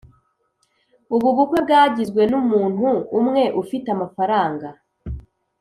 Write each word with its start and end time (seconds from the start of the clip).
Ubu 1.15 1.27
bukwe 1.37 1.59
bwagizwe 1.65 2.21
n’umuntu 2.31 2.87
umwe 3.19 3.43
ufite 3.61 3.87
amafaranga 3.95 4.67